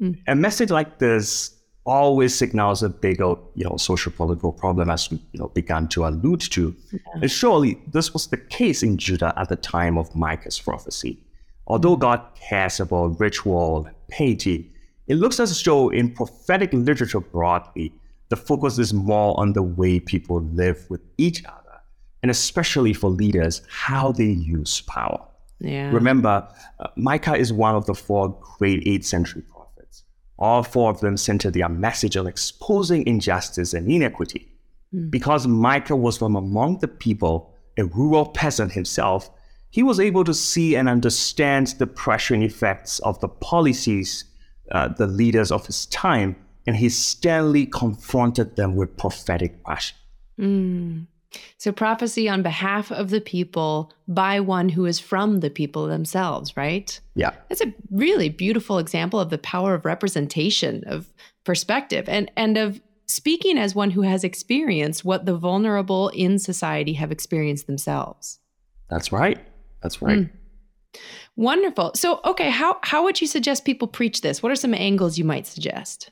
Mm. 0.00 0.18
A 0.26 0.34
message 0.34 0.70
like 0.70 0.98
this 0.98 1.54
always 1.84 2.34
signals 2.34 2.82
a 2.82 2.88
bigger, 2.88 3.34
you 3.54 3.64
know, 3.64 3.76
social 3.76 4.10
political 4.10 4.52
problem 4.52 4.88
as 4.90 5.10
we, 5.10 5.18
you 5.32 5.40
know, 5.40 5.48
began 5.48 5.86
to 5.88 6.06
allude 6.06 6.40
to. 6.40 6.74
Yeah. 6.90 6.98
And 7.22 7.30
surely 7.30 7.78
this 7.92 8.12
was 8.14 8.26
the 8.28 8.38
case 8.38 8.82
in 8.82 8.96
Judah 8.96 9.32
at 9.36 9.48
the 9.50 9.56
time 9.56 9.98
of 9.98 10.14
Micah's 10.14 10.58
prophecy. 10.58 11.18
Although 11.66 11.96
God 11.96 12.20
cares 12.48 12.80
about 12.80 13.20
ritual 13.20 13.86
and 13.86 13.94
piety, 14.10 14.70
it 15.06 15.16
looks 15.16 15.38
as 15.40 15.62
though 15.62 15.90
in 15.90 16.14
prophetic 16.14 16.72
literature 16.72 17.20
broadly, 17.20 17.92
the 18.30 18.36
focus 18.36 18.78
is 18.78 18.94
more 18.94 19.38
on 19.38 19.52
the 19.52 19.62
way 19.62 20.00
people 20.00 20.40
live 20.40 20.78
with 20.88 21.02
each 21.18 21.44
other 21.44 21.63
and 22.24 22.30
especially 22.30 22.94
for 22.94 23.10
leaders, 23.10 23.60
how 23.68 24.10
they 24.10 24.24
use 24.24 24.80
power. 24.80 25.22
Yeah. 25.60 25.90
Remember, 25.90 26.48
uh, 26.80 26.88
Micah 26.96 27.34
is 27.34 27.52
one 27.52 27.74
of 27.74 27.84
the 27.84 27.94
four 27.94 28.40
great 28.56 28.82
8th 28.86 29.04
century 29.04 29.42
prophets. 29.42 30.04
All 30.38 30.62
four 30.62 30.90
of 30.90 31.00
them 31.00 31.18
center 31.18 31.50
their 31.50 31.68
message 31.68 32.16
on 32.16 32.26
exposing 32.26 33.06
injustice 33.06 33.74
and 33.74 33.90
inequity. 33.90 34.50
Mm. 34.94 35.10
Because 35.10 35.46
Micah 35.46 35.96
was 35.96 36.16
from 36.16 36.34
among 36.34 36.78
the 36.78 36.88
people, 36.88 37.54
a 37.76 37.84
rural 37.84 38.24
peasant 38.24 38.72
himself, 38.72 39.28
he 39.68 39.82
was 39.82 40.00
able 40.00 40.24
to 40.24 40.32
see 40.32 40.76
and 40.76 40.88
understand 40.88 41.74
the 41.78 41.86
pressuring 41.86 42.42
effects 42.42 43.00
of 43.00 43.20
the 43.20 43.28
policies, 43.28 44.24
uh, 44.72 44.88
the 44.88 45.06
leaders 45.06 45.52
of 45.52 45.66
his 45.66 45.84
time, 45.84 46.36
and 46.66 46.76
he 46.76 46.88
sternly 46.88 47.66
confronted 47.66 48.56
them 48.56 48.76
with 48.76 48.96
prophetic 48.96 49.62
passion. 49.62 49.98
Mm. 50.40 51.06
So, 51.58 51.72
prophecy 51.72 52.28
on 52.28 52.42
behalf 52.42 52.90
of 52.92 53.10
the 53.10 53.20
people 53.20 53.92
by 54.06 54.40
one 54.40 54.68
who 54.68 54.84
is 54.86 55.00
from 55.00 55.40
the 55.40 55.50
people 55.50 55.86
themselves, 55.86 56.56
right? 56.56 56.98
Yeah. 57.14 57.32
That's 57.48 57.60
a 57.60 57.74
really 57.90 58.28
beautiful 58.28 58.78
example 58.78 59.20
of 59.20 59.30
the 59.30 59.38
power 59.38 59.74
of 59.74 59.84
representation, 59.84 60.84
of 60.86 61.12
perspective, 61.44 62.08
and, 62.08 62.30
and 62.36 62.56
of 62.56 62.80
speaking 63.06 63.58
as 63.58 63.74
one 63.74 63.90
who 63.90 64.02
has 64.02 64.24
experienced 64.24 65.04
what 65.04 65.26
the 65.26 65.36
vulnerable 65.36 66.08
in 66.10 66.38
society 66.38 66.94
have 66.94 67.12
experienced 67.12 67.66
themselves. 67.66 68.40
That's 68.88 69.12
right. 69.12 69.38
That's 69.82 70.00
right. 70.00 70.20
Mm. 70.20 70.30
Wonderful. 71.36 71.92
So, 71.94 72.20
okay, 72.24 72.50
how, 72.50 72.78
how 72.82 73.02
would 73.04 73.20
you 73.20 73.26
suggest 73.26 73.64
people 73.64 73.88
preach 73.88 74.20
this? 74.20 74.42
What 74.42 74.52
are 74.52 74.56
some 74.56 74.74
angles 74.74 75.18
you 75.18 75.24
might 75.24 75.46
suggest? 75.46 76.10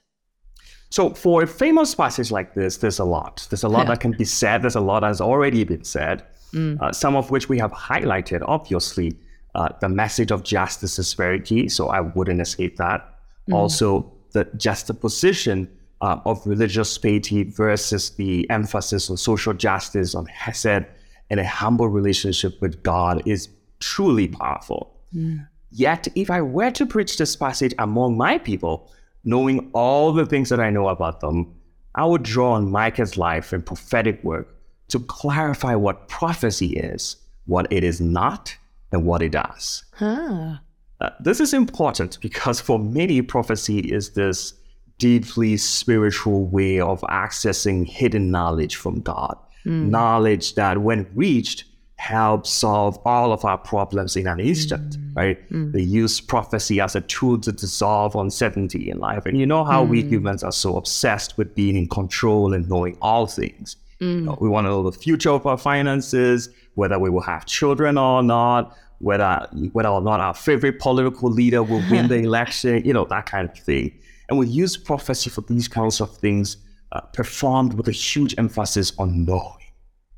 So 0.93 1.15
for 1.15 1.43
a 1.43 1.47
famous 1.47 1.95
passage 1.95 2.31
like 2.31 2.53
this, 2.53 2.77
there's 2.77 2.99
a 2.99 3.05
lot. 3.05 3.47
There's 3.49 3.65
a 3.65 3.69
lot 3.69 3.87
that 3.87 4.01
can 4.01 4.13
be 4.13 4.27
said. 4.27 4.61
There's 4.61 4.77
a 4.77 4.81
lot 4.81 5.01
that 5.01 5.07
has 5.07 5.23
already 5.23 5.65
been 5.65 5.85
said. 5.85 6.23
Mm. 6.53 6.83
Uh, 6.83 6.93
some 6.93 7.17
of 7.17 7.31
which 7.31 7.49
we 7.49 7.59
have 7.61 7.73
highlighted. 7.73 8.43
Obviously, 8.47 9.17
uh, 9.55 9.71
the 9.81 9.89
message 9.89 10.31
of 10.31 10.43
justice 10.43 10.99
is 10.99 11.15
very 11.15 11.41
key, 11.41 11.71
so 11.71 11.89
I 11.89 12.01
wouldn't 12.01 12.43
escape 12.43 12.77
that. 12.77 13.09
Mm. 13.49 13.55
Also, 13.55 14.13
the 14.33 14.45
juxtaposition 14.59 15.67
uh, 16.03 16.19
of 16.27 16.47
religious 16.47 16.99
piety 16.99 17.45
versus 17.45 18.11
the 18.11 18.49
emphasis 18.51 19.09
on 19.09 19.17
social 19.17 19.55
justice, 19.55 20.15
on 20.15 20.27
hesed, 20.27 20.85
and 21.31 21.41
a 21.41 21.47
humble 21.47 21.89
relationship 21.89 22.61
with 22.61 22.83
God 22.83 23.23
is 23.27 23.49
truly 23.81 24.29
powerful. 24.29 24.95
Mm. 25.15 25.49
Yet, 25.71 26.09
if 26.15 26.31
I 26.31 26.43
were 26.43 26.71
to 26.73 26.85
preach 26.85 27.17
this 27.17 27.35
passage 27.35 27.73
among 27.79 28.19
my 28.19 28.37
people, 28.37 28.93
knowing 29.25 29.71
all 29.73 30.13
the 30.13 30.27
things 30.27 30.49
that 30.49 30.61
I 30.61 30.71
know 30.71 30.89
about 30.89 31.21
them, 31.21 31.55
I 31.95 32.05
would 32.05 32.23
draw 32.23 32.53
on 32.53 32.71
Micah's 32.71 33.17
life 33.17 33.53
and 33.53 33.65
prophetic 33.65 34.23
work 34.25 34.55
to 34.89 35.01
clarify 35.01 35.75
what 35.75 36.09
prophecy 36.09 36.71
is, 36.71 37.17
what 37.47 37.71
it 37.71 37.85
is 37.85 38.01
not, 38.01 38.57
and 38.91 39.05
what 39.05 39.23
it 39.23 39.33
does. 39.33 39.85
Huh. 39.95 40.57
Uh, 41.01 41.11
this 41.21 41.41
is 41.41 41.53
important 41.53 42.19
because 42.21 42.61
for 42.61 42.79
many, 42.79 43.23
prophecy 43.23 43.81
is 43.81 44.11
this 44.11 44.55
deeply 44.99 45.57
spiritual 45.57 46.47
way 46.47 46.79
of 46.79 47.01
accessing 47.03 47.87
hidden 47.87 48.31
knowledge 48.31 48.77
from 48.77 49.01
God. 49.01 49.37
Mm. 49.67 49.89
Knowledge 49.89 50.55
that, 50.55 50.79
when 50.79 51.11
reached, 51.15 51.65
help 52.03 52.45
solve 52.45 52.99
all 53.05 53.33
of 53.33 53.45
our 53.45 53.57
problems 53.57 54.17
in 54.17 54.27
an 54.27 54.41
instant, 54.41 54.99
mm. 54.99 55.17
right? 55.17 55.51
Mm. 55.53 55.73
They 55.73 55.83
use 55.83 56.21
prophecy 56.21 56.81
as 56.81 56.97
a 56.97 57.01
tool 57.03 57.39
to 57.39 57.53
dissolve 57.53 58.17
uncertainty 58.17 58.91
in 58.91 58.99
life. 58.99 59.25
And 59.25 59.39
you 59.39 59.47
know 59.47 59.63
how 59.63 59.85
mm. 59.85 59.91
we 59.91 60.03
humans 60.03 60.43
are 60.43 60.51
so 60.51 60.77
obsessed 60.77 61.39
with 61.39 61.55
being 61.55 61.77
in 61.77 61.89
control 61.89 62.55
and 62.55 62.69
knowing 62.69 62.99
all 63.01 63.27
things. 63.29 63.77
You 64.01 64.07
mm. 64.07 64.25
know, 64.25 64.39
we 64.41 64.49
want 64.49 64.65
to 64.65 64.71
know 64.71 64.83
the 64.83 64.99
future 64.99 65.31
of 65.31 65.47
our 65.47 65.57
finances, 65.57 66.49
whether 66.75 66.99
we 66.99 67.09
will 67.09 67.21
have 67.21 67.47
children 67.47 67.97
or 67.97 68.21
not, 68.21 68.77
whether 68.99 69.47
whether 69.71 69.89
or 69.89 70.03
not 70.03 70.19
our 70.19 70.35
favorite 70.35 70.81
political 70.81 71.31
leader 71.31 71.63
will 71.63 71.85
win 71.89 72.09
the 72.09 72.17
election, 72.29 72.85
you 72.85 72.93
know, 72.93 73.05
that 73.05 73.27
kind 73.27 73.49
of 73.49 73.57
thing. 73.57 73.97
And 74.29 74.41
we 74.41 74.49
use 74.49 74.77
prophecy 74.77 75.31
for 75.31 75.43
these 75.43 75.69
kinds 75.69 76.01
of 76.01 76.17
things, 76.17 76.57
uh, 76.91 77.01
performed 77.13 77.75
with 77.75 77.87
a 77.87 77.93
huge 77.93 78.35
emphasis 78.39 78.93
on 78.99 79.25
knowing. 79.25 79.62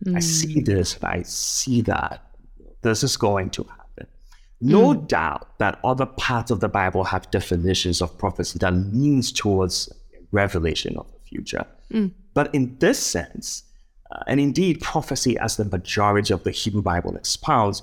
Mm. 0.05 0.17
I 0.17 0.21
see 0.21 0.61
mm. 0.61 0.67
this 0.67 0.97
and 0.97 1.05
I 1.05 1.23
see 1.23 1.81
that. 1.83 2.31
This 2.83 3.03
is 3.03 3.17
going 3.17 3.51
to 3.51 3.65
happen. 3.65 4.07
No 4.61 4.95
mm. 4.95 5.09
doubt 5.09 5.59
that 5.59 5.79
other 5.85 6.07
parts 6.07 6.51
of 6.51 6.61
the 6.61 6.69
Bible 6.69 7.05
have 7.05 7.31
definitions 7.31 8.01
of 8.03 8.17
prophecy 8.19 8.59
that 8.61 8.73
leans 8.73 9.33
towards 9.33 9.93
revelation 10.33 10.97
of 10.97 11.11
the 11.13 11.19
future. 11.29 11.67
Mm. 11.93 12.13
But 12.35 12.55
in 12.55 12.77
this 12.79 12.99
sense, 12.99 13.65
uh, 14.11 14.23
and 14.27 14.41
indeed 14.41 14.81
prophecy 14.81 15.39
as 15.39 15.57
the 15.57 15.65
majority 15.65 16.35
of 16.35 16.45
the 16.45 16.51
Hebrew 16.51 16.83
Bible 16.83 17.17
expounds, 17.17 17.83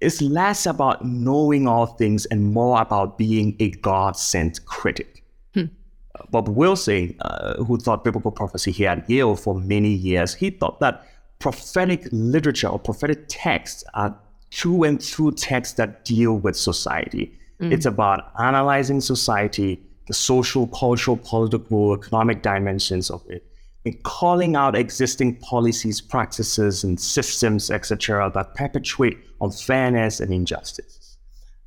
is 0.00 0.20
less 0.20 0.66
about 0.66 1.04
knowing 1.04 1.68
all 1.68 1.86
things 1.86 2.26
and 2.26 2.52
more 2.52 2.80
about 2.80 3.16
being 3.16 3.56
a 3.60 3.70
God 3.70 4.16
sent 4.16 4.64
critic. 4.66 5.22
Hmm. 5.54 5.66
Uh, 6.14 6.24
Bob 6.30 6.48
Wilson, 6.48 7.14
uh, 7.20 7.62
who 7.62 7.78
taught 7.78 8.02
biblical 8.02 8.32
prophecy 8.32 8.72
here 8.72 8.90
at 8.90 9.08
Yale 9.08 9.36
for 9.36 9.54
many 9.54 9.90
years, 9.90 10.34
he 10.34 10.50
thought 10.50 10.80
that 10.80 11.06
prophetic 11.42 12.06
literature 12.12 12.68
or 12.68 12.78
prophetic 12.78 13.24
texts 13.26 13.82
are 13.94 14.16
true 14.50 14.84
and 14.84 15.04
true 15.04 15.32
texts 15.32 15.74
that 15.74 16.04
deal 16.04 16.38
with 16.38 16.56
society. 16.56 17.36
Mm. 17.60 17.72
It's 17.72 17.84
about 17.84 18.30
analyzing 18.38 19.00
society, 19.00 19.82
the 20.06 20.14
social, 20.14 20.68
cultural, 20.68 21.16
political, 21.16 21.94
economic 21.94 22.42
dimensions 22.42 23.10
of 23.10 23.24
it, 23.28 23.44
and 23.84 24.00
calling 24.04 24.54
out 24.54 24.76
existing 24.76 25.36
policies, 25.40 26.00
practices, 26.00 26.84
and 26.84 27.00
systems, 27.00 27.72
etc., 27.72 28.30
that 28.34 28.54
perpetuate 28.54 29.18
unfairness 29.40 30.20
and 30.20 30.32
injustice. 30.32 31.18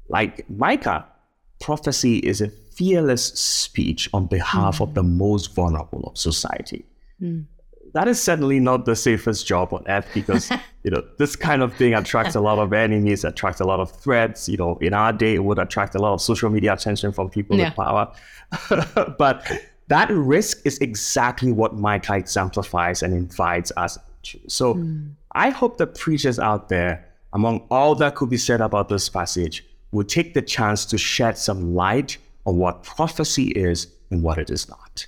Like 0.07 0.49
Micah, 0.49 1.05
prophecy 1.59 2.19
is 2.19 2.39
a 2.39 2.47
fearless 2.47 3.25
speech 3.33 4.07
on 4.13 4.27
behalf 4.27 4.77
mm. 4.77 4.83
of 4.83 4.93
the 4.93 5.03
most 5.03 5.53
vulnerable 5.53 6.05
of 6.07 6.17
society. 6.17 6.85
Mm 7.21 7.47
that 7.95 8.09
is 8.09 8.21
certainly 8.21 8.59
not 8.59 8.83
the 8.83 8.93
safest 8.93 9.47
job 9.47 9.73
on 9.73 9.81
earth 9.87 10.05
because 10.13 10.51
you 10.83 10.91
know 10.91 11.01
this 11.17 11.37
kind 11.37 11.63
of 11.63 11.73
thing 11.75 11.93
attracts 11.93 12.35
a 12.35 12.41
lot 12.41 12.59
of 12.59 12.73
enemies, 12.73 13.23
attracts 13.23 13.61
a 13.61 13.63
lot 13.63 13.79
of 13.79 13.89
threats. 13.89 14.49
You 14.49 14.57
know, 14.57 14.77
in 14.81 14.93
our 14.93 15.13
day, 15.13 15.35
it 15.35 15.43
would 15.45 15.57
attract 15.57 15.95
a 15.95 15.99
lot 15.99 16.13
of 16.13 16.21
social 16.21 16.49
media 16.49 16.73
attention 16.73 17.13
from 17.13 17.29
people 17.29 17.57
yeah. 17.57 17.69
with 17.69 17.75
power. 17.75 18.13
but 19.17 19.49
that 19.87 20.11
risk 20.11 20.57
is 20.65 20.77
exactly 20.79 21.53
what 21.53 21.75
Micah 21.75 22.17
exemplifies 22.17 23.01
and 23.01 23.13
invites 23.13 23.71
us 23.77 23.97
to. 24.23 24.39
So 24.49 24.75
mm. 24.75 25.11
I 25.31 25.49
hope 25.49 25.77
the 25.77 25.87
preachers 25.87 26.37
out 26.37 26.67
there, 26.67 27.07
among 27.31 27.65
all 27.71 27.95
that 27.95 28.15
could 28.15 28.29
be 28.29 28.37
said 28.37 28.59
about 28.59 28.89
this 28.89 29.07
passage, 29.07 29.65
will 29.91 30.03
take 30.03 30.33
the 30.33 30.41
chance 30.41 30.83
to 30.87 30.97
shed 30.97 31.37
some 31.37 31.73
light 31.73 32.17
on 32.45 32.57
what 32.57 32.83
prophecy 32.83 33.51
is 33.51 33.87
and 34.11 34.21
what 34.21 34.37
it 34.37 34.49
is 34.49 34.67
not. 34.67 35.07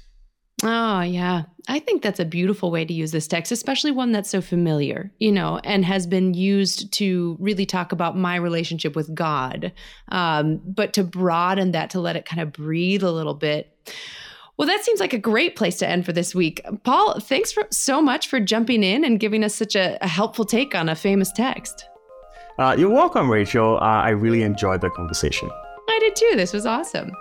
Oh, 0.64 1.02
yeah. 1.02 1.44
I 1.68 1.80
think 1.80 2.02
that's 2.02 2.20
a 2.20 2.26
beautiful 2.26 2.72
way 2.72 2.84
to 2.84 2.94
use 2.94 3.12
this 3.12 3.28
text, 3.28 3.52
especially 3.52 3.92
one 3.92 4.12
that's 4.12 4.30
so 4.30 4.42
familiar, 4.42 5.12
you 5.20 5.32
know, 5.32 5.60
and 5.64 5.86
has 5.86 6.08
been 6.08 6.34
used 6.34 6.92
to 6.94 7.38
really 7.40 7.66
talk 7.66 7.92
about 7.92 8.18
my 8.18 8.38
relationship 8.38 8.96
with 8.96 9.14
God. 9.14 9.72
Um, 10.10 10.62
but 10.66 10.94
to 10.94 11.04
broaden 11.04 11.74
that, 11.74 11.92
to 11.92 12.00
let 12.00 12.16
it 12.16 12.26
kind 12.26 12.42
of 12.42 12.54
breathe 12.54 13.04
a 13.04 13.12
little 13.12 13.36
bit. 13.36 13.72
Well, 14.58 14.68
that 14.68 14.84
seems 14.84 15.00
like 15.00 15.14
a 15.14 15.20
great 15.20 15.56
place 15.56 15.78
to 15.80 15.88
end 15.88 16.06
for 16.06 16.14
this 16.14 16.34
week. 16.34 16.62
Paul, 16.84 17.20
thanks 17.20 17.52
for, 17.52 17.68
so 17.72 18.02
much 18.02 18.28
for 18.28 18.40
jumping 18.40 18.82
in 18.82 19.04
and 19.04 19.20
giving 19.20 19.44
us 19.44 19.54
such 19.54 19.76
a, 19.76 20.04
a 20.04 20.08
helpful 20.08 20.46
take 20.46 20.74
on 20.74 20.90
a 20.90 20.96
famous 20.96 21.32
text. 21.32 21.86
Uh, 22.58 22.76
you're 22.76 22.90
welcome, 22.90 23.30
Rachel. 23.30 23.76
Uh, 23.76 23.82
I 23.82 24.10
really 24.10 24.42
enjoyed 24.42 24.82
the 24.82 24.90
conversation. 24.90 25.52
I 25.98 26.00
did 26.00 26.16
too. 26.16 26.34
This 26.36 26.54
was 26.54 26.68
awesome. 26.68 27.12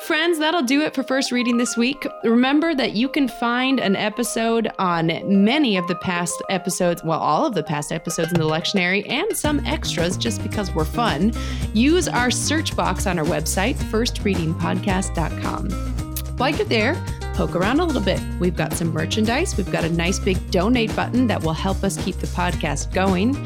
Friends, 0.00 0.40
that'll 0.40 0.64
do 0.64 0.80
it 0.80 0.92
for 0.92 1.04
first 1.04 1.30
reading 1.30 1.56
this 1.56 1.76
week. 1.76 2.04
Remember 2.24 2.74
that 2.74 2.94
you 2.94 3.08
can 3.08 3.28
find 3.28 3.78
an 3.78 3.94
episode 3.94 4.68
on 4.80 5.06
many 5.44 5.76
of 5.76 5.86
the 5.86 5.94
past 5.96 6.34
episodes, 6.50 7.04
well, 7.04 7.20
all 7.20 7.46
of 7.46 7.54
the 7.54 7.62
past 7.62 7.92
episodes 7.92 8.32
in 8.32 8.40
the 8.40 8.46
lectionary, 8.46 9.08
and 9.08 9.36
some 9.36 9.64
extras 9.66 10.16
just 10.16 10.42
because 10.42 10.74
we're 10.74 10.84
fun. 10.84 11.32
Use 11.74 12.08
our 12.08 12.32
search 12.32 12.74
box 12.74 13.06
on 13.06 13.20
our 13.20 13.24
website, 13.24 13.76
firstreadingpodcast.com. 13.76 15.70
While 16.38 16.50
you're 16.50 16.66
there, 16.66 16.94
poke 17.34 17.54
around 17.54 17.78
a 17.78 17.84
little 17.84 18.02
bit. 18.02 18.20
We've 18.40 18.56
got 18.56 18.72
some 18.72 18.92
merchandise. 18.92 19.56
We've 19.56 19.70
got 19.70 19.84
a 19.84 19.90
nice 19.90 20.18
big 20.18 20.50
donate 20.50 20.94
button 20.96 21.28
that 21.28 21.40
will 21.40 21.52
help 21.52 21.84
us 21.84 22.02
keep 22.04 22.16
the 22.16 22.26
podcast 22.26 22.92
going. 22.92 23.36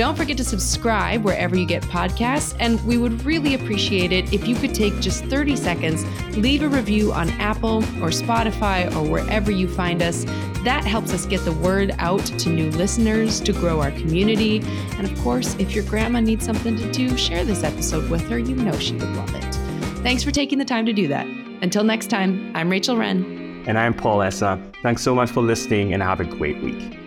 Don't 0.00 0.16
forget 0.16 0.38
to 0.38 0.44
subscribe 0.44 1.24
wherever 1.24 1.54
you 1.54 1.66
get 1.66 1.82
podcasts, 1.82 2.56
and 2.58 2.82
we 2.86 2.96
would 2.96 3.22
really 3.22 3.52
appreciate 3.52 4.12
it 4.12 4.32
if 4.32 4.48
you 4.48 4.54
could 4.54 4.74
take 4.74 4.98
just 4.98 5.26
30 5.26 5.56
seconds, 5.56 6.06
leave 6.38 6.62
a 6.62 6.68
review 6.70 7.12
on 7.12 7.28
Apple 7.32 7.80
or 8.00 8.08
Spotify 8.08 8.90
or 8.96 9.06
wherever 9.06 9.50
you 9.50 9.68
find 9.68 10.00
us. 10.00 10.24
That 10.64 10.84
helps 10.86 11.12
us 11.12 11.26
get 11.26 11.44
the 11.44 11.52
word 11.52 11.94
out 11.98 12.24
to 12.24 12.48
new 12.48 12.70
listeners 12.70 13.40
to 13.40 13.52
grow 13.52 13.82
our 13.82 13.90
community. 13.90 14.62
And 14.96 15.06
of 15.06 15.18
course, 15.20 15.54
if 15.56 15.74
your 15.74 15.84
grandma 15.84 16.20
needs 16.20 16.46
something 16.46 16.78
to 16.78 16.90
do, 16.92 17.14
share 17.18 17.44
this 17.44 17.62
episode 17.62 18.08
with 18.08 18.26
her. 18.30 18.38
You 18.38 18.56
know 18.56 18.78
she 18.78 18.94
would 18.94 19.14
love 19.16 19.34
it. 19.34 19.54
Thanks 20.02 20.24
for 20.24 20.30
taking 20.30 20.56
the 20.58 20.64
time 20.64 20.86
to 20.86 20.94
do 20.94 21.08
that. 21.08 21.26
Until 21.60 21.84
next 21.84 22.06
time, 22.06 22.52
I'm 22.56 22.70
Rachel 22.70 22.96
Wren. 22.96 23.64
And 23.66 23.78
I'm 23.78 23.92
Paul 23.92 24.20
Essah. 24.20 24.58
Thanks 24.82 25.02
so 25.02 25.14
much 25.14 25.28
for 25.28 25.42
listening 25.42 25.92
and 25.92 26.02
have 26.02 26.20
a 26.20 26.24
great 26.24 26.62
week. 26.62 26.99